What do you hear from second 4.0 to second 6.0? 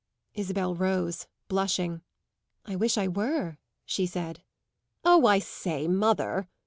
said. "Oh, I say,